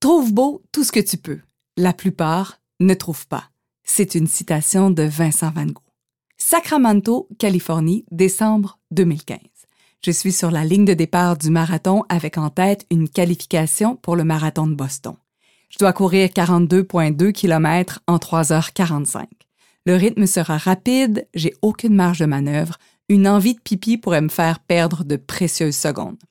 [0.00, 1.40] Trouve beau tout ce que tu peux.
[1.76, 3.50] La plupart ne trouvent pas.
[3.82, 5.82] C'est une citation de Vincent Van Gogh.
[6.36, 9.38] Sacramento, Californie, décembre 2015.
[10.04, 14.14] Je suis sur la ligne de départ du marathon avec en tête une qualification pour
[14.14, 15.16] le marathon de Boston.
[15.68, 19.24] Je dois courir 42,2 km en 3h45.
[19.84, 22.78] Le rythme sera rapide, j'ai aucune marge de manœuvre,
[23.08, 26.22] une envie de pipi pourrait me faire perdre de précieuses secondes.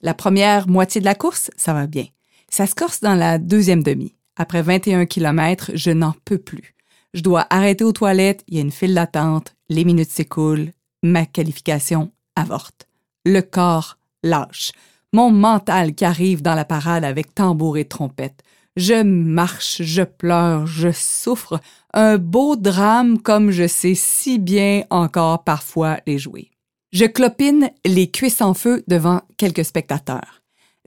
[0.00, 2.06] La première moitié de la course, ça va bien.
[2.50, 4.14] Ça se corse dans la deuxième demi.
[4.36, 6.74] Après 21 km, je n'en peux plus.
[7.14, 11.24] Je dois arrêter aux toilettes, il y a une file d'attente, les minutes s'écoulent, ma
[11.24, 12.86] qualification avorte.
[13.24, 14.72] Le corps lâche.
[15.12, 18.42] Mon mental qui arrive dans la parade avec tambour et trompette.
[18.76, 21.60] Je marche, je pleure, je souffre.
[21.94, 26.50] Un beau drame comme je sais si bien encore parfois les jouer.
[26.92, 30.35] Je clopine les cuisses en feu devant quelques spectateurs.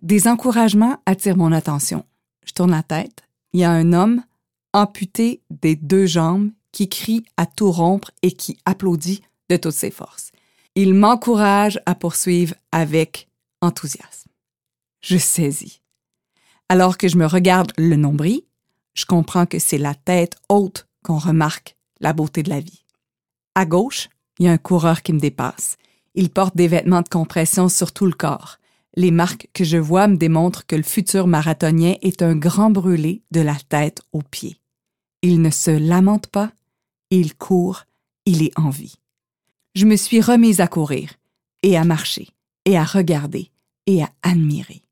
[0.02, 2.06] Des encouragements attirent mon attention.
[2.46, 3.24] Je tourne la tête.
[3.54, 4.24] Il y a un homme
[4.74, 9.92] amputé des deux jambes qui crie à tout rompre et qui applaudit de toutes ses
[9.92, 10.32] forces.
[10.76, 13.28] Il m'encourage à poursuivre avec
[13.62, 14.30] enthousiasme.
[15.02, 15.82] Je saisis.
[16.70, 18.42] Alors que je me regarde le nombril,
[18.94, 22.86] je comprends que c'est la tête haute qu'on remarque la beauté de la vie.
[23.56, 25.78] À gauche, il y a un coureur qui me dépasse.
[26.14, 28.59] Il porte des vêtements de compression sur tout le corps.
[28.96, 33.24] Les marques que je vois me démontrent que le futur marathonien est un grand brûlé
[33.32, 34.58] de la tête aux pieds.
[35.22, 36.52] Il ne se lamente pas,
[37.12, 37.86] il court,
[38.26, 38.96] il est en vie.
[39.76, 41.14] Je me suis remise à courir,
[41.64, 42.30] et à marcher,
[42.66, 43.52] et à regarder,
[43.86, 44.84] et à admirer.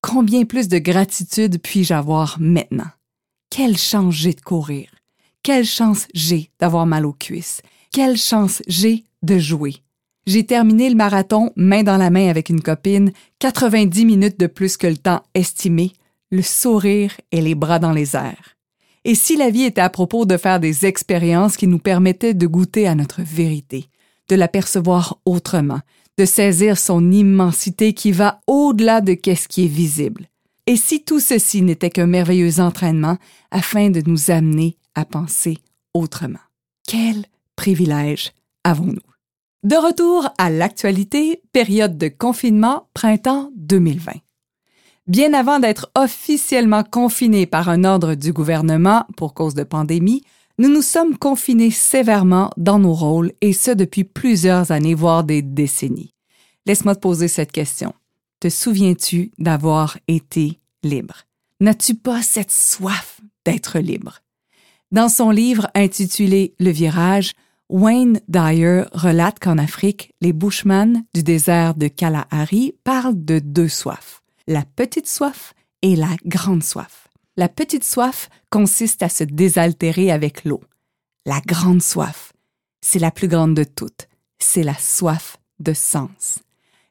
[0.00, 2.90] Combien plus de gratitude puis-je avoir maintenant?
[3.50, 4.88] Quelle chance j'ai de courir!
[5.42, 7.62] Quelle chance j'ai d'avoir mal aux cuisses!
[7.92, 9.82] Quelle chance j'ai de jouer!
[10.26, 14.76] J'ai terminé le marathon main dans la main avec une copine, 90 minutes de plus
[14.76, 15.92] que le temps estimé,
[16.30, 18.56] le sourire et les bras dans les airs.
[19.04, 22.46] Et si la vie était à propos de faire des expériences qui nous permettaient de
[22.46, 23.86] goûter à notre vérité,
[24.28, 25.80] de la percevoir autrement,
[26.18, 30.28] de saisir son immensité qui va au-delà de ce qui est visible.
[30.66, 33.16] Et si tout ceci n'était qu'un merveilleux entraînement
[33.50, 35.58] afin de nous amener à penser
[35.94, 36.38] autrement?
[36.86, 37.24] Quel
[37.56, 38.32] privilège
[38.64, 39.09] avons-nous?
[39.62, 44.12] De retour à l'actualité, période de confinement, printemps 2020.
[45.06, 50.22] Bien avant d'être officiellement confinés par un ordre du gouvernement pour cause de pandémie,
[50.58, 55.42] nous nous sommes confinés sévèrement dans nos rôles et ce depuis plusieurs années, voire des
[55.42, 56.14] décennies.
[56.64, 57.92] Laisse-moi te poser cette question.
[58.40, 61.24] Te souviens-tu d'avoir été libre?
[61.60, 64.20] N'as-tu pas cette soif d'être libre?
[64.90, 67.34] Dans son livre intitulé Le virage,
[67.70, 74.20] Wayne Dyer relate qu'en Afrique, les Bushmen du désert de Kalahari parlent de deux soifs
[74.50, 77.08] la petite soif et la grande soif.
[77.36, 80.60] La petite soif consiste à se désaltérer avec l'eau.
[81.24, 82.32] La grande soif,
[82.80, 84.08] c'est la plus grande de toutes,
[84.40, 86.40] c'est la soif de sens.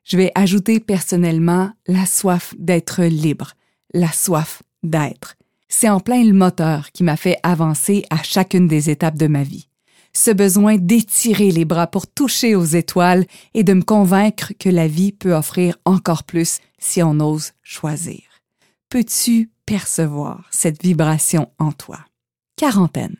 [0.05, 3.53] Je vais ajouter personnellement la soif d'être libre,
[3.93, 5.35] la soif d'être.
[5.67, 9.43] C'est en plein le moteur qui m'a fait avancer à chacune des étapes de ma
[9.43, 9.68] vie.
[10.13, 14.87] Ce besoin d'étirer les bras pour toucher aux étoiles et de me convaincre que la
[14.87, 18.21] vie peut offrir encore plus si on ose choisir.
[18.89, 21.99] Peux-tu percevoir cette vibration en toi?
[22.55, 23.17] Quarantaine.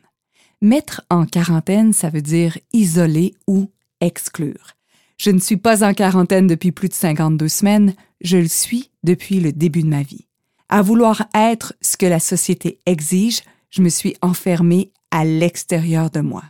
[0.60, 4.74] Mettre en quarantaine, ça veut dire isoler ou exclure.
[5.16, 9.40] Je ne suis pas en quarantaine depuis plus de 52 semaines, je le suis depuis
[9.40, 10.26] le début de ma vie.
[10.68, 16.20] À vouloir être ce que la société exige, je me suis enfermée à l'extérieur de
[16.20, 16.42] moi.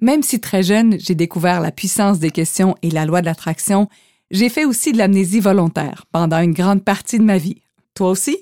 [0.00, 3.88] Même si très jeune, j'ai découvert la puissance des questions et la loi de l'attraction,
[4.30, 7.60] j'ai fait aussi de l'amnésie volontaire pendant une grande partie de ma vie.
[7.94, 8.38] Toi aussi?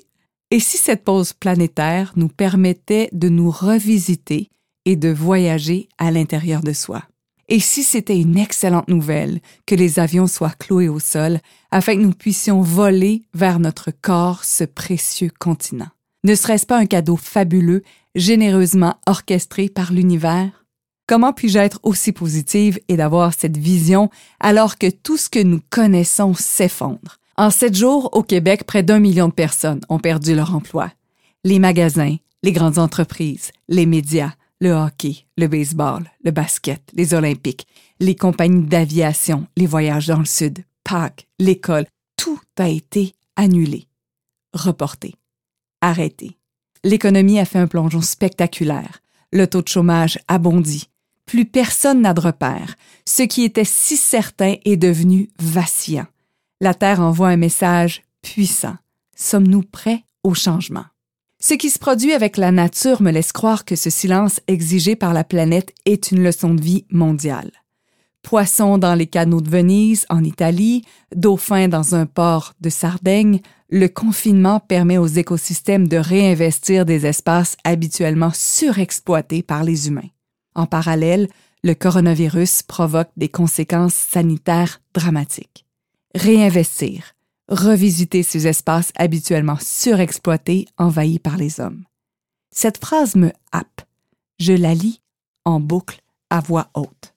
[0.51, 4.49] Et si cette pause planétaire nous permettait de nous revisiter
[4.85, 7.03] et de voyager à l'intérieur de soi?
[7.49, 11.39] Et si c'était une excellente nouvelle que les avions soient cloués au sol
[11.71, 15.89] afin que nous puissions voler vers notre corps ce précieux continent?
[16.23, 17.81] Ne serait-ce pas un cadeau fabuleux,
[18.13, 20.65] généreusement orchestré par l'univers?
[21.09, 25.59] Comment puis-je être aussi positive et d'avoir cette vision alors que tout ce que nous
[25.71, 27.17] connaissons s'effondre?
[27.35, 30.91] En sept jours, au Québec, près d'un million de personnes ont perdu leur emploi.
[31.43, 37.65] Les magasins, les grandes entreprises, les médias, le hockey, le baseball, le basket, les Olympiques,
[37.99, 43.87] les compagnies d'aviation, les voyages dans le Sud, Pâques, l'école, tout a été annulé,
[44.53, 45.15] reporté,
[45.81, 46.37] arrêté.
[46.83, 48.99] L'économie a fait un plongeon spectaculaire.
[49.33, 50.87] Le taux de chômage a bondi
[51.29, 52.73] plus personne n'a de repère.
[53.05, 56.07] Ce qui était si certain est devenu vacillant.
[56.59, 58.77] La Terre envoie un message puissant.
[59.15, 60.85] Sommes-nous prêts au changement?
[61.39, 65.13] Ce qui se produit avec la nature me laisse croire que ce silence exigé par
[65.13, 67.51] la planète est une leçon de vie mondiale.
[68.23, 70.83] Poissons dans les canaux de Venise, en Italie,
[71.15, 73.39] dauphins dans un port de Sardaigne,
[73.69, 80.09] le confinement permet aux écosystèmes de réinvestir des espaces habituellement surexploités par les humains.
[80.59, 81.29] En parallèle,
[81.63, 85.65] le coronavirus provoque des conséquences sanitaires dramatiques.
[86.13, 87.13] Réinvestir,
[87.47, 91.85] revisiter ces espaces habituellement surexploités, envahis par les hommes.
[92.51, 93.83] Cette phrase me happe.
[94.37, 95.01] Je la lis
[95.45, 97.15] en boucle à voix haute.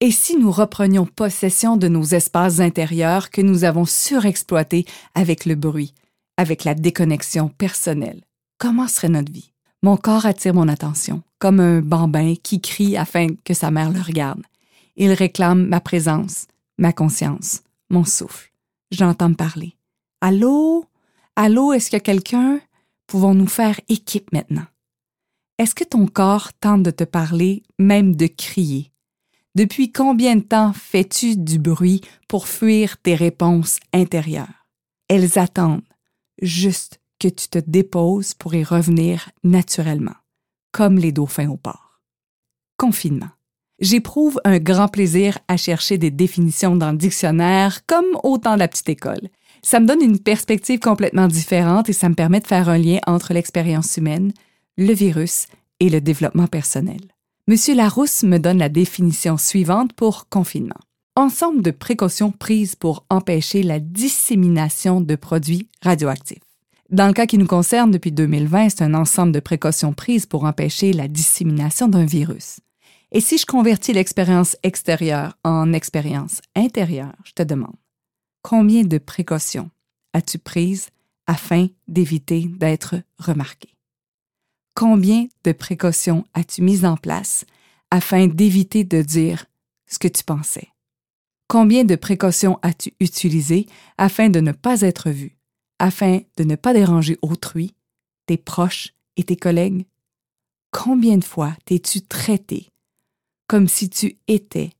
[0.00, 5.56] Et si nous reprenions possession de nos espaces intérieurs que nous avons surexploités avec le
[5.56, 5.92] bruit,
[6.38, 8.24] avec la déconnexion personnelle,
[8.56, 9.51] comment serait notre vie?
[9.82, 14.00] Mon corps attire mon attention, comme un bambin qui crie afin que sa mère le
[14.00, 14.42] regarde.
[14.96, 16.46] Il réclame ma présence,
[16.78, 18.52] ma conscience, mon souffle
[18.92, 19.74] j'entends parler.
[20.20, 20.84] Allô?
[21.34, 22.60] Allô, est-ce qu'il y a quelqu'un?
[23.08, 24.66] Pouvons-nous faire équipe maintenant?
[25.58, 28.92] Est-ce que ton corps tente de te parler, même de crier?
[29.54, 34.66] Depuis combien de temps fais-tu du bruit pour fuir tes réponses intérieures?
[35.08, 35.82] Elles attendent
[36.40, 40.16] juste que tu te déposes pour y revenir naturellement,
[40.72, 42.00] comme les dauphins au port.
[42.76, 43.30] Confinement.
[43.78, 48.58] J'éprouve un grand plaisir à chercher des définitions dans le dictionnaire comme au temps de
[48.58, 49.28] la petite école.
[49.62, 52.98] Ça me donne une perspective complètement différente et ça me permet de faire un lien
[53.06, 54.32] entre l'expérience humaine,
[54.76, 55.46] le virus
[55.78, 57.00] et le développement personnel.
[57.46, 60.80] Monsieur Larousse me donne la définition suivante pour confinement.
[61.14, 66.51] Ensemble de précautions prises pour empêcher la dissémination de produits radioactifs.
[66.92, 70.44] Dans le cas qui nous concerne depuis 2020, c'est un ensemble de précautions prises pour
[70.44, 72.60] empêcher la dissémination d'un virus.
[73.12, 77.76] Et si je convertis l'expérience extérieure en expérience intérieure, je te demande,
[78.42, 79.70] combien de précautions
[80.12, 80.90] as-tu prises
[81.26, 83.70] afin d'éviter d'être remarqué?
[84.74, 87.46] Combien de précautions as-tu mises en place
[87.90, 89.46] afin d'éviter de dire
[89.86, 90.68] ce que tu pensais?
[91.48, 93.66] Combien de précautions as-tu utilisées
[93.96, 95.38] afin de ne pas être vu,
[95.82, 97.74] afin de ne pas déranger autrui,
[98.26, 99.84] tes proches et tes collègues?
[100.70, 102.68] Combien de fois t'es-tu traité
[103.48, 104.70] comme si tu étais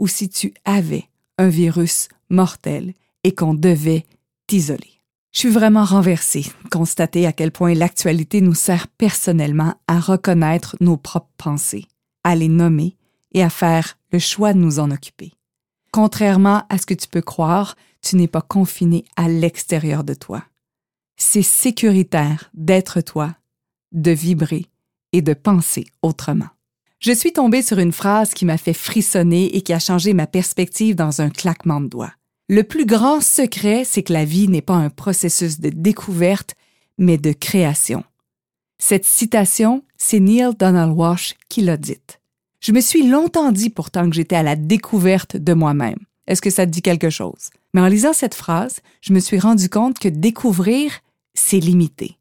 [0.00, 1.08] ou si tu avais
[1.38, 4.04] un virus mortel et qu'on devait
[4.48, 5.00] t'isoler?
[5.30, 10.76] Je suis vraiment renversée de constater à quel point l'actualité nous sert personnellement à reconnaître
[10.80, 11.86] nos propres pensées,
[12.24, 12.96] à les nommer
[13.32, 15.32] et à faire le choix de nous en occuper.
[15.92, 20.44] Contrairement à ce que tu peux croire, tu n'es pas confiné à l'extérieur de toi.
[21.16, 23.34] C'est sécuritaire d'être toi,
[23.92, 24.66] de vibrer
[25.12, 26.48] et de penser autrement.
[27.00, 30.26] Je suis tombée sur une phrase qui m'a fait frissonner et qui a changé ma
[30.26, 32.12] perspective dans un claquement de doigts.
[32.48, 36.54] Le plus grand secret, c'est que la vie n'est pas un processus de découverte,
[36.96, 38.04] mais de création.
[38.78, 42.20] Cette citation, c'est Neil Donald Walsh qui l'a dite.
[42.60, 45.98] Je me suis longtemps dit pourtant que j'étais à la découverte de moi-même.
[46.28, 47.50] Est-ce que ça te dit quelque chose?
[47.74, 50.92] Mais en lisant cette phrase, je me suis rendu compte que découvrir,
[51.34, 52.16] c'est limité.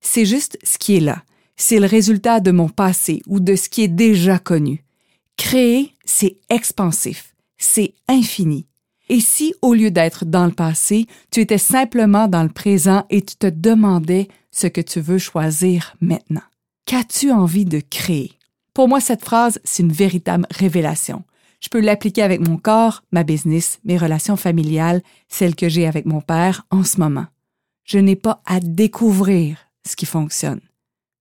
[0.00, 1.24] C'est juste ce qui est là
[1.56, 4.84] c'est le résultat de mon passé ou de ce qui est déjà connu.
[5.36, 8.66] Créer, c'est expansif, c'est infini.
[9.08, 13.22] Et si, au lieu d'être dans le passé, tu étais simplement dans le présent et
[13.22, 16.42] tu te demandais ce que tu veux choisir maintenant?
[16.86, 18.32] Qu'as-tu envie de créer?
[18.74, 21.24] Pour moi, cette phrase, c'est une véritable révélation.
[21.66, 26.06] Je peux l'appliquer avec mon corps, ma business, mes relations familiales, celles que j'ai avec
[26.06, 27.26] mon père en ce moment.
[27.84, 30.60] Je n'ai pas à découvrir ce qui fonctionne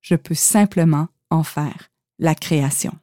[0.05, 2.93] je peux simplement en faire la création.